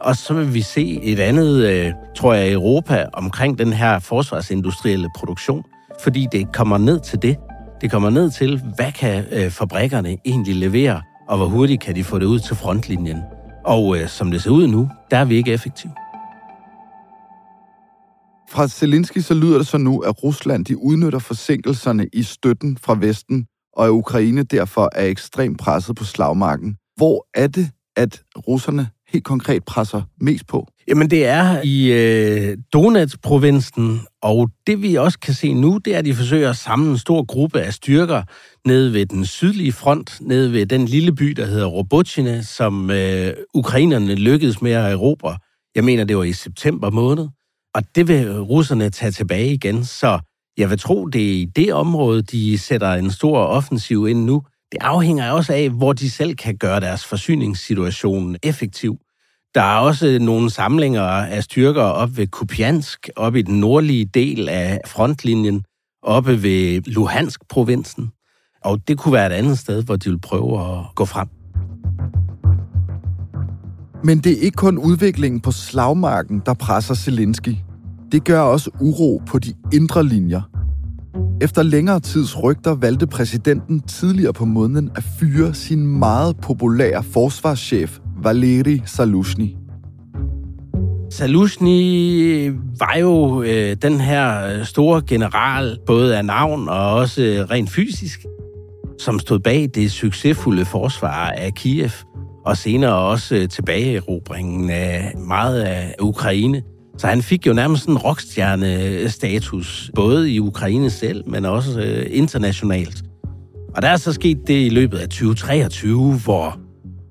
Og 0.00 0.16
så 0.16 0.34
vil 0.34 0.54
vi 0.54 0.62
se 0.62 1.00
et 1.02 1.20
andet, 1.20 1.66
øh, 1.66 1.92
tror 2.16 2.34
jeg, 2.34 2.52
Europa 2.52 3.06
omkring 3.12 3.58
den 3.58 3.72
her 3.72 3.98
forsvarsindustrielle 3.98 5.08
produktion. 5.16 5.64
Fordi 6.02 6.26
det 6.32 6.52
kommer 6.52 6.78
ned 6.78 7.00
til 7.00 7.22
det. 7.22 7.36
Det 7.80 7.90
kommer 7.90 8.10
ned 8.10 8.30
til, 8.30 8.62
hvad 8.76 8.92
kan 8.92 9.24
øh, 9.32 9.50
fabrikkerne 9.50 10.16
egentlig 10.24 10.56
levere, 10.56 11.02
og 11.28 11.36
hvor 11.36 11.46
hurtigt 11.46 11.82
kan 11.82 11.94
de 11.94 12.04
få 12.04 12.18
det 12.18 12.26
ud 12.26 12.38
til 12.38 12.56
frontlinjen. 12.56 13.18
Og 13.64 13.98
øh, 13.98 14.08
som 14.08 14.30
det 14.30 14.42
ser 14.42 14.50
ud 14.50 14.66
nu, 14.66 14.88
der 15.10 15.16
er 15.16 15.24
vi 15.24 15.36
ikke 15.36 15.52
effektive. 15.52 15.92
Fra 18.50 18.68
Zelensky 18.68 19.18
så 19.18 19.34
lyder 19.34 19.58
det 19.58 19.66
så 19.66 19.78
nu, 19.78 19.98
at 19.98 20.24
Rusland 20.24 20.64
de 20.64 20.78
udnytter 20.78 21.18
forsinkelserne 21.18 22.06
i 22.12 22.22
støtten 22.22 22.78
fra 22.82 22.96
Vesten, 23.00 23.46
og 23.76 23.86
at 23.86 23.90
Ukraine 23.90 24.42
derfor 24.42 24.90
er 24.92 25.06
ekstremt 25.06 25.58
presset 25.58 25.96
på 25.96 26.04
slagmarken. 26.04 26.76
Hvor 26.96 27.26
er 27.34 27.46
det, 27.46 27.70
at 27.96 28.22
russerne 28.48 28.88
helt 29.12 29.24
konkret 29.24 29.64
presser 29.64 30.02
mest 30.20 30.46
på? 30.46 30.68
Jamen, 30.88 31.10
det 31.10 31.26
er 31.26 31.62
i 31.64 31.92
øh, 31.92 32.56
Donetsk-provinsen, 32.72 34.00
og 34.22 34.50
det 34.66 34.82
vi 34.82 34.94
også 34.94 35.18
kan 35.18 35.34
se 35.34 35.54
nu, 35.54 35.80
det 35.84 35.94
er, 35.94 35.98
at 35.98 36.04
de 36.04 36.14
forsøger 36.14 36.50
at 36.50 36.56
samle 36.56 36.90
en 36.90 36.98
stor 36.98 37.24
gruppe 37.24 37.60
af 37.60 37.74
styrker 37.74 38.22
nede 38.66 38.92
ved 38.92 39.06
den 39.06 39.26
sydlige 39.26 39.72
front, 39.72 40.20
nede 40.20 40.52
ved 40.52 40.66
den 40.66 40.86
lille 40.86 41.12
by, 41.12 41.26
der 41.26 41.46
hedder 41.46 41.66
Robotchine, 41.66 42.44
som 42.44 42.90
øh, 42.90 43.32
ukrainerne 43.54 44.14
lykkedes 44.14 44.62
med 44.62 44.72
at 44.72 44.92
erobre. 44.92 45.38
Jeg 45.74 45.84
mener, 45.84 46.04
det 46.04 46.16
var 46.16 46.24
i 46.24 46.32
september 46.32 46.90
måned. 46.90 47.28
Og 47.74 47.82
det 47.94 48.08
vil 48.08 48.40
russerne 48.40 48.90
tage 48.90 49.12
tilbage 49.12 49.52
igen, 49.52 49.84
så 49.84 50.18
jeg 50.58 50.70
vil 50.70 50.78
tro, 50.78 51.06
det 51.06 51.22
er 51.22 51.32
i 51.32 51.44
det 51.44 51.72
område, 51.72 52.22
de 52.22 52.58
sætter 52.58 52.92
en 52.92 53.10
stor 53.10 53.38
offensiv 53.38 54.08
ind 54.08 54.24
nu. 54.24 54.42
Det 54.72 54.78
afhænger 54.80 55.30
også 55.30 55.52
af, 55.52 55.70
hvor 55.70 55.92
de 55.92 56.10
selv 56.10 56.34
kan 56.34 56.56
gøre 56.56 56.80
deres 56.80 57.04
forsyningssituation 57.04 58.36
effektiv. 58.42 58.98
Der 59.54 59.62
er 59.62 59.78
også 59.78 60.18
nogle 60.20 60.50
samlinger 60.50 61.02
af 61.02 61.44
styrker 61.44 61.82
op 61.82 62.16
ved 62.16 62.26
Kupiansk, 62.26 63.08
op 63.16 63.36
i 63.36 63.42
den 63.42 63.60
nordlige 63.60 64.04
del 64.04 64.48
af 64.48 64.80
frontlinjen, 64.86 65.64
oppe 66.02 66.42
ved 66.42 66.82
Luhansk-provinsen. 66.86 68.10
Og 68.64 68.88
det 68.88 68.98
kunne 68.98 69.12
være 69.12 69.26
et 69.26 69.32
andet 69.32 69.58
sted, 69.58 69.82
hvor 69.82 69.96
de 69.96 70.10
vil 70.10 70.20
prøve 70.20 70.60
at 70.60 70.84
gå 70.94 71.04
frem. 71.04 71.28
Men 74.04 74.18
det 74.18 74.32
er 74.32 74.40
ikke 74.40 74.56
kun 74.56 74.78
udviklingen 74.78 75.40
på 75.40 75.52
slagmarken, 75.52 76.42
der 76.46 76.54
presser 76.54 76.94
Zelensky. 76.94 77.54
Det 78.12 78.24
gør 78.24 78.40
også 78.40 78.70
uro 78.80 79.22
på 79.26 79.38
de 79.38 79.54
indre 79.72 80.06
linjer. 80.06 80.59
Efter 81.42 81.62
længere 81.62 82.00
tids 82.00 82.42
rygter 82.42 82.74
valgte 82.74 83.06
præsidenten 83.06 83.80
tidligere 83.80 84.32
på 84.32 84.44
måneden 84.44 84.90
at 84.96 85.04
fyre 85.20 85.54
sin 85.54 85.86
meget 85.86 86.36
populære 86.36 87.02
forsvarschef 87.02 87.98
Valeri 88.22 88.82
Salushny. 88.86 89.56
Salushny 91.10 92.52
var 92.78 92.96
jo 93.00 93.42
øh, 93.42 93.76
den 93.82 94.00
her 94.00 94.46
øh, 94.46 94.64
store 94.64 95.02
general, 95.06 95.78
både 95.86 96.18
af 96.18 96.24
navn 96.24 96.68
og 96.68 96.94
også 96.94 97.22
øh, 97.22 97.50
rent 97.50 97.70
fysisk, 97.70 98.26
som 98.98 99.18
stod 99.18 99.38
bag 99.38 99.68
det 99.74 99.92
succesfulde 99.92 100.64
forsvar 100.64 101.30
af 101.30 101.54
Kiev, 101.54 101.90
og 102.46 102.56
senere 102.56 102.94
også 102.94 103.36
øh, 103.36 103.48
tilbageerobringen 103.48 104.70
af 104.70 105.12
meget 105.18 105.60
af 105.62 105.94
Ukraine. 106.00 106.62
Så 107.00 107.06
han 107.06 107.22
fik 107.22 107.46
jo 107.46 107.52
nærmest 107.52 107.86
en 107.88 107.98
rockstjerne-status, 107.98 109.90
både 109.94 110.32
i 110.32 110.40
Ukraine 110.40 110.90
selv, 110.90 111.28
men 111.28 111.44
også 111.44 111.80
øh, 111.80 112.06
internationalt. 112.10 113.02
Og 113.76 113.82
der 113.82 113.88
er 113.88 113.96
så 113.96 114.12
sket 114.12 114.38
det 114.46 114.66
i 114.66 114.68
løbet 114.68 114.98
af 114.98 115.08
2023, 115.08 116.14
hvor 116.24 116.60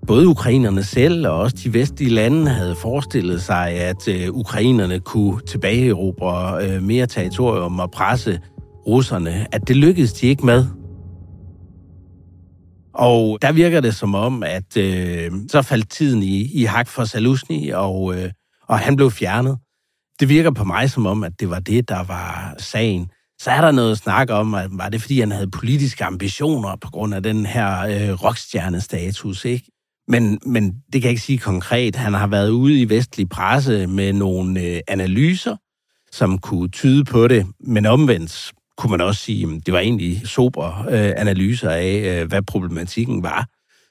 både 0.07 0.27
ukrainerne 0.27 0.83
selv 0.83 1.27
og 1.27 1.37
også 1.39 1.55
de 1.63 1.73
vestlige 1.73 2.09
lande 2.09 2.51
havde 2.51 2.75
forestillet 2.75 3.41
sig, 3.41 3.69
at 3.69 4.07
øh, 4.07 4.29
ukrainerne 4.29 4.99
kunne 4.99 5.41
tilbageerobre 5.47 6.65
øh, 6.65 6.83
mere 6.83 7.05
territorium 7.05 7.79
og 7.79 7.91
presse 7.91 8.39
russerne, 8.87 9.55
at 9.55 9.67
det 9.67 9.75
lykkedes 9.75 10.13
de 10.13 10.27
ikke 10.27 10.45
med. 10.45 10.65
Og 12.93 13.37
der 13.41 13.51
virker 13.51 13.81
det 13.81 13.95
som 13.95 14.15
om, 14.15 14.43
at 14.43 14.77
øh, 14.77 15.31
så 15.51 15.61
faldt 15.61 15.89
tiden 15.89 16.23
i, 16.23 16.61
i 16.61 16.63
hak 16.63 16.87
for 16.87 17.03
Salusny, 17.03 17.73
og, 17.73 18.15
øh, 18.15 18.31
og 18.67 18.79
han 18.79 18.95
blev 18.95 19.11
fjernet. 19.11 19.57
Det 20.19 20.29
virker 20.29 20.51
på 20.51 20.63
mig 20.63 20.89
som 20.89 21.05
om, 21.05 21.23
at 21.23 21.39
det 21.39 21.49
var 21.49 21.59
det, 21.59 21.89
der 21.89 22.03
var 22.03 22.55
sagen. 22.57 23.11
Så 23.41 23.51
er 23.51 23.61
der 23.61 23.71
noget 23.71 23.97
snak 23.97 24.29
om, 24.29 24.53
at 24.53 24.67
var 24.71 24.89
det 24.89 25.01
fordi, 25.01 25.19
han 25.19 25.31
havde 25.31 25.51
politiske 25.51 26.05
ambitioner 26.05 26.75
på 26.75 26.89
grund 26.91 27.13
af 27.13 27.23
den 27.23 27.45
her 27.45 27.79
øh, 27.79 28.23
rockstjernestatus, 28.23 29.45
ikke? 29.45 29.71
Men, 30.07 30.39
men 30.45 30.71
det 30.93 31.01
kan 31.01 31.03
jeg 31.03 31.11
ikke 31.11 31.21
sige 31.21 31.37
konkret. 31.37 31.95
Han 31.95 32.13
har 32.13 32.27
været 32.27 32.49
ude 32.49 32.81
i 32.81 32.89
vestlig 32.89 33.29
presse 33.29 33.87
med 33.87 34.13
nogle 34.13 34.61
øh, 34.61 34.79
analyser, 34.87 35.55
som 36.11 36.37
kunne 36.37 36.69
tyde 36.69 37.05
på 37.05 37.27
det, 37.27 37.47
men 37.59 37.85
omvendt 37.85 38.51
kunne 38.77 38.91
man 38.91 39.01
også 39.01 39.21
sige, 39.21 39.55
at 39.55 39.65
det 39.65 39.73
var 39.73 39.79
egentlig 39.79 40.27
sobre 40.27 40.85
øh, 40.89 41.13
analyser 41.17 41.69
af, 41.69 42.21
øh, 42.21 42.27
hvad 42.27 42.41
problematikken 42.41 43.23
var. 43.23 43.47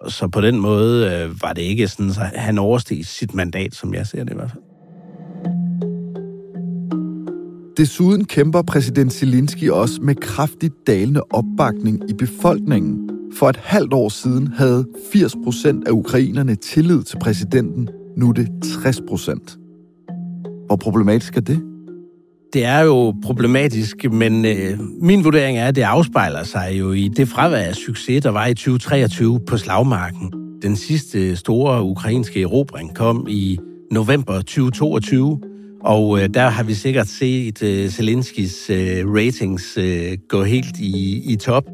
Så 0.09 0.29
på 0.29 0.41
den 0.41 0.61
måde 0.61 1.13
øh, 1.13 1.43
var 1.43 1.53
det 1.53 1.63
ikke 1.63 1.89
sådan, 1.89 2.11
at 2.11 2.41
han 2.41 2.59
oversteg 2.59 3.07
sit 3.07 3.35
mandat, 3.35 3.75
som 3.75 3.95
jeg 3.95 4.07
ser 4.07 4.25
det 4.25 4.33
i 4.33 4.35
hvert 4.35 4.51
fald. 4.51 4.68
Desuden 7.79 8.25
kæmper 8.25 8.63
præsident 8.63 9.13
Zelensky 9.13 9.71
også 9.71 10.01
med 10.03 10.15
kraftigt 10.15 10.75
dalende 10.87 11.21
opbakning 11.31 12.11
i 12.11 12.13
befolkningen. 12.13 13.11
For 13.35 13.49
et 13.49 13.57
halvt 13.57 13.93
år 13.93 14.09
siden 14.09 14.47
havde 14.47 14.87
80 15.13 15.37
procent 15.45 15.89
af 15.89 15.93
ukrainerne 15.93 16.55
tillid 16.55 17.03
til 17.03 17.19
præsidenten. 17.19 17.89
Nu 18.17 18.29
er 18.29 18.33
det 18.33 18.49
60 18.83 19.01
procent. 19.09 19.59
Hvor 20.67 20.77
problematisk 20.77 21.37
er 21.37 21.41
det? 21.41 21.63
Det 22.53 22.65
er 22.65 22.81
jo 22.81 23.15
problematisk, 23.23 24.13
men 24.13 24.45
øh, 24.45 24.79
min 25.01 25.25
vurdering 25.25 25.59
er, 25.59 25.67
at 25.67 25.77
det 25.77 25.83
afspejler 25.83 26.45
sig 26.45 26.77
jo 26.79 26.93
i 26.93 27.09
det 27.09 27.29
fravær 27.29 27.59
af 27.59 27.75
succes, 27.75 28.23
der 28.23 28.31
var 28.31 28.47
i 28.47 28.55
2023 28.55 29.41
på 29.41 29.57
slagmarken. 29.57 30.33
Den 30.63 30.77
sidste 30.77 31.37
store 31.37 31.83
ukrainske 31.83 32.43
erobring 32.43 32.95
kom 32.95 33.27
i 33.31 33.59
november 33.91 34.35
2022, 34.35 35.41
og 35.81 36.21
øh, 36.21 36.29
der 36.35 36.49
har 36.49 36.63
vi 36.63 36.75
sikkert 36.75 37.09
set 37.09 37.63
øh, 37.63 37.91
Zelenskis 37.91 38.71
øh, 38.71 39.15
ratings 39.15 39.79
øh, 39.79 40.19
gå 40.29 40.43
helt 40.43 40.79
i, 40.79 41.23
i 41.33 41.37
top 41.37 41.65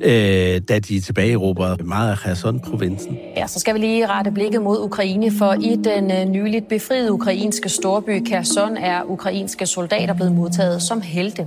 øh, 0.00 0.60
da 0.68 0.78
de 0.78 1.00
tilbageerobrede 1.00 1.84
meget 1.84 2.10
af 2.10 2.18
Kherson-provinsen. 2.18 3.18
Ja, 3.36 3.46
så 3.46 3.60
skal 3.60 3.74
vi 3.74 3.78
lige 3.78 4.06
rette 4.06 4.30
blikket 4.30 4.62
mod 4.62 4.80
Ukraine, 4.80 5.30
for 5.30 5.52
i 5.52 5.76
den 5.84 6.10
øh, 6.10 6.24
nyligt 6.24 6.68
befriede 6.68 7.12
ukrainske 7.12 7.68
storby 7.68 8.24
Kherson 8.26 8.76
er 8.76 9.02
ukrainske 9.04 9.66
soldater 9.66 10.14
blevet 10.14 10.32
modtaget 10.32 10.82
som 10.82 11.00
helte. 11.00 11.46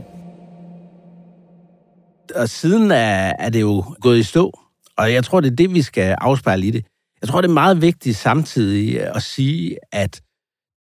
Og 2.36 2.50
siden 2.50 2.92
er, 2.92 3.34
er 3.40 3.50
det 3.50 3.62
jo 3.62 3.84
gået 4.02 4.20
i 4.20 4.24
stå, 4.24 4.60
og 4.98 5.14
jeg 5.14 5.24
tror, 5.24 5.40
det 5.40 5.52
er 5.52 5.56
det, 5.56 5.74
vi 5.74 5.82
skal 5.82 6.16
afspejle 6.22 6.68
i 6.68 6.72
det. 6.72 6.86
Jeg 7.22 7.30
tror, 7.30 7.42
det 7.42 7.50
er 7.50 7.54
meget 7.54 7.82
vigtigt 7.82 8.18
samtidig 8.18 9.16
at 9.16 9.22
sige, 9.22 9.78
at 9.92 10.22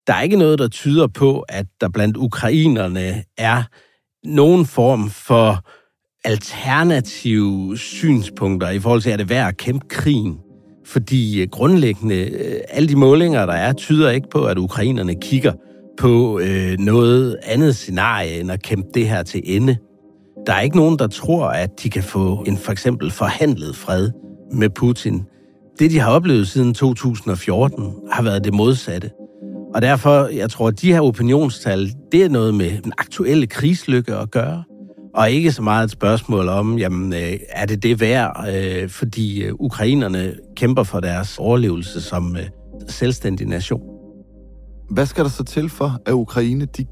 der 0.08 0.14
er 0.14 0.22
ikke 0.22 0.38
noget, 0.38 0.60
der 0.60 0.68
tyder 0.68 1.08
på, 1.08 1.40
at 1.50 1.66
der 1.82 1.90
blandt 1.90 2.18
ukrainerne 2.18 3.24
er 3.38 3.64
nogen 4.24 4.66
form 4.66 5.10
for 5.10 5.66
alternative 6.24 7.78
synspunkter 7.78 8.70
i 8.70 8.80
forhold 8.80 9.02
til, 9.02 9.10
at 9.10 9.20
det 9.20 9.30
værd 9.30 9.48
at 9.48 9.58
kæmpe 9.58 9.88
krigen. 9.88 10.40
Fordi 10.86 11.42
øh, 11.42 11.48
grundlæggende, 11.52 12.16
øh, 12.16 12.62
alle 12.70 12.90
de 12.90 12.96
målinger, 12.96 13.46
der 13.46 13.54
er, 13.54 13.74
tyder 13.74 14.10
ikke 14.10 14.30
på, 14.32 14.46
at 14.46 14.58
ukrainerne 14.58 15.16
kigger 15.16 15.54
på 16.00 16.40
øh, 16.40 16.78
noget 16.80 17.38
andet 17.44 17.76
scenarie, 17.76 18.40
end 18.40 18.52
at 18.52 18.64
kæmpe 18.64 18.90
det 18.94 19.08
her 19.08 19.24
til 19.24 19.42
ende. 19.46 19.78
Der 20.48 20.54
er 20.54 20.62
ikke 20.62 20.78
nogen, 20.78 21.00
der 21.00 21.08
tror, 21.08 21.48
at 21.48 21.70
de 21.84 21.90
kan 21.90 22.04
få 22.04 22.44
en 22.48 22.58
for 22.58 22.72
eksempel 22.72 23.12
forhandlet 23.12 23.76
fred 23.76 24.10
med 24.52 24.70
Putin. 24.70 25.26
Det, 25.80 25.92
de 25.92 26.00
har 26.00 26.12
oplevet 26.12 26.48
siden 26.48 26.74
2014, 26.74 27.94
har 28.12 28.24
været 28.24 28.44
det 28.44 28.54
modsatte. 28.54 29.10
Og 29.74 29.82
derfor, 29.82 30.28
jeg 30.28 30.50
tror, 30.50 30.68
at 30.68 30.82
de 30.82 30.94
her 30.94 31.02
opinionstal, 31.02 31.92
det 32.12 32.24
er 32.24 32.30
noget 32.30 32.56
med 32.56 32.82
den 32.82 32.94
aktuelle 32.98 33.48
krigslykke 33.48 34.16
at 34.16 34.32
gøre 34.32 34.64
og 35.14 35.32
ikke 35.32 35.52
så 35.52 35.62
meget 35.62 35.84
et 35.84 35.92
spørgsmål 35.92 36.48
om, 36.48 36.78
jamen, 36.78 37.14
øh, 37.14 37.34
er 37.50 37.66
det 37.66 37.84
det 37.84 38.00
værd, 38.00 38.48
øh, 38.54 38.90
fordi 38.90 39.44
øh, 39.44 39.54
ukrainerne 39.60 40.34
kæmper 40.56 40.84
for 40.84 41.00
deres 41.00 41.38
overlevelse 41.38 42.02
som 42.02 42.38
selvstændig 42.88 43.48
nation. 43.48 43.82
Hvad 44.90 45.06
skal 45.06 45.24
der 45.24 45.30
så 45.30 45.44
til 45.44 45.70
for, 45.70 46.02
at 46.06 46.12
Ukraine 46.12 46.66
de 46.66 46.86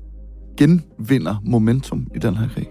genvinder 0.57 1.41
momentum 1.45 2.07
i 2.15 2.19
den 2.19 2.37
her 2.37 2.47
krig? 2.47 2.67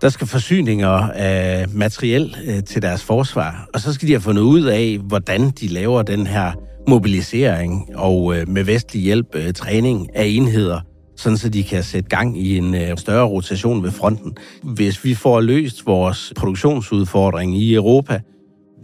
Der 0.00 0.08
skal 0.08 0.26
forsyninger 0.26 0.88
af 1.14 1.68
materiel 1.68 2.36
til 2.66 2.82
deres 2.82 3.04
forsvar, 3.04 3.68
og 3.74 3.80
så 3.80 3.92
skal 3.92 4.08
de 4.08 4.12
have 4.12 4.20
fundet 4.20 4.42
ud 4.42 4.64
af, 4.64 4.98
hvordan 4.98 5.50
de 5.50 5.66
laver 5.66 6.02
den 6.02 6.26
her 6.26 6.52
mobilisering 6.88 7.88
og 7.94 8.36
øh, 8.36 8.48
med 8.48 8.64
vestlig 8.64 9.02
hjælp 9.02 9.26
øh, 9.34 9.52
træning 9.52 10.16
af 10.16 10.24
enheder, 10.24 10.80
sådan 11.16 11.38
så 11.38 11.48
de 11.48 11.62
kan 11.62 11.82
sætte 11.82 12.08
gang 12.08 12.38
i 12.38 12.58
en 12.58 12.74
øh, 12.74 12.98
større 12.98 13.24
rotation 13.24 13.82
ved 13.82 13.90
fronten. 13.90 14.36
Hvis 14.62 15.04
vi 15.04 15.14
får 15.14 15.40
løst 15.40 15.86
vores 15.86 16.32
produktionsudfordring 16.36 17.58
i 17.58 17.74
Europa, 17.74 18.20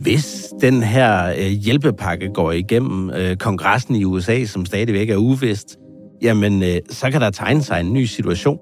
hvis 0.00 0.46
den 0.60 0.82
her 0.82 1.26
øh, 1.38 1.46
hjælpepakke 1.46 2.28
går 2.34 2.52
igennem 2.52 3.10
øh, 3.10 3.36
kongressen 3.36 3.94
i 3.96 4.04
USA, 4.04 4.44
som 4.44 4.66
stadigvæk 4.66 5.10
er 5.10 5.16
uvist, 5.16 5.76
jamen 6.22 6.62
øh, 6.62 6.76
så 6.90 7.10
kan 7.10 7.20
der 7.20 7.30
tegne 7.30 7.62
sig 7.62 7.80
en 7.80 7.92
ny 7.92 8.04
situation. 8.04 8.58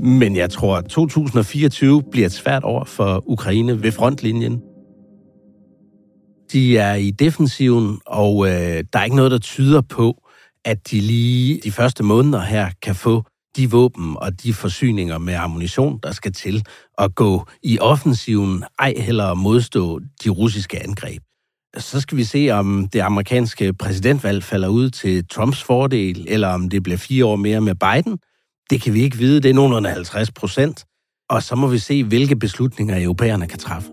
Men 0.00 0.36
jeg 0.36 0.50
tror, 0.50 0.76
at 0.76 0.84
2024 0.84 2.02
bliver 2.10 2.26
et 2.26 2.32
svært 2.32 2.64
år 2.64 2.84
for 2.84 3.22
Ukraine 3.26 3.82
ved 3.82 3.92
frontlinjen. 3.92 4.62
De 6.52 6.78
er 6.78 6.94
i 6.94 7.10
defensiven, 7.10 8.00
og 8.06 8.46
øh, 8.46 8.84
der 8.92 8.98
er 8.98 9.04
ikke 9.04 9.16
noget, 9.16 9.30
der 9.30 9.38
tyder 9.38 9.80
på, 9.80 10.22
at 10.64 10.90
de 10.90 11.00
lige 11.00 11.60
de 11.64 11.72
første 11.72 12.02
måneder 12.02 12.40
her 12.40 12.70
kan 12.82 12.94
få 12.94 13.24
de 13.56 13.70
våben 13.70 14.16
og 14.16 14.42
de 14.42 14.54
forsyninger 14.54 15.18
med 15.18 15.34
ammunition, 15.34 15.98
der 16.02 16.12
skal 16.12 16.32
til 16.32 16.66
at 16.98 17.14
gå 17.14 17.46
i 17.62 17.78
offensiven, 17.78 18.64
ej 18.78 18.94
heller 18.96 19.34
modstå 19.34 20.00
de 20.24 20.28
russiske 20.28 20.82
angreb. 20.82 21.22
Så 21.76 22.00
skal 22.00 22.18
vi 22.18 22.24
se, 22.24 22.50
om 22.50 22.88
det 22.92 23.00
amerikanske 23.00 23.72
præsidentvalg 23.72 24.44
falder 24.44 24.68
ud 24.68 24.90
til 24.90 25.28
Trumps 25.28 25.62
fordel, 25.62 26.26
eller 26.28 26.48
om 26.48 26.68
det 26.68 26.82
bliver 26.82 26.96
fire 26.96 27.24
år 27.24 27.36
mere 27.36 27.60
med 27.60 27.74
Biden. 27.74 28.18
Det 28.70 28.82
kan 28.82 28.94
vi 28.94 29.02
ikke 29.02 29.16
vide. 29.16 29.40
Det 29.40 29.50
er 29.50 29.54
nogenlunde 29.54 29.90
50 29.90 30.30
procent. 30.30 30.84
Og 31.30 31.42
så 31.42 31.54
må 31.56 31.66
vi 31.66 31.78
se, 31.78 32.04
hvilke 32.04 32.36
beslutninger 32.36 33.02
europæerne 33.02 33.46
kan 33.46 33.58
træffe. 33.58 33.90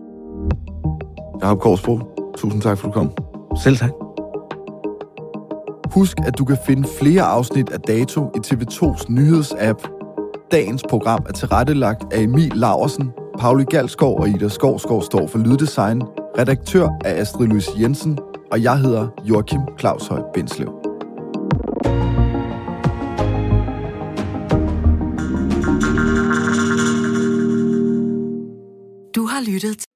Jacob 1.42 1.60
Korsbro, 1.60 2.00
tusind 2.36 2.62
tak 2.62 2.78
for, 2.78 2.88
at 2.88 2.94
du 2.94 3.00
kom. 3.00 3.12
Selv 3.62 3.76
tak. 3.76 3.90
Husk, 5.94 6.16
at 6.26 6.38
du 6.38 6.44
kan 6.44 6.58
finde 6.66 6.88
flere 7.00 7.22
afsnit 7.22 7.70
af 7.70 7.80
Dato 7.80 8.30
i 8.34 8.38
TV2's 8.46 9.04
nyhedsapp. 9.08 9.88
Dagens 10.50 10.82
program 10.88 11.26
er 11.28 11.32
tilrettelagt 11.32 12.12
af 12.12 12.20
Emil 12.20 12.52
Laversen, 12.54 13.12
Pauli 13.38 13.64
Galskov 13.64 14.20
og 14.20 14.28
Ida 14.28 14.48
Skovskov 14.48 15.02
står 15.02 15.26
for 15.26 15.38
Lyddesign. 15.38 16.02
Redaktør 16.38 16.88
er 17.04 17.20
Astrid 17.20 17.46
Louise 17.46 17.70
Jensen, 17.80 18.18
og 18.52 18.62
jeg 18.62 18.78
hedder 18.78 19.08
Joachim 19.24 19.60
Claus 19.80 20.06
Høj 20.06 20.22
Bindslev. 20.34 20.68
Du 29.16 29.26
har 29.26 29.50
lyttet 29.52 29.78
til 29.78 29.95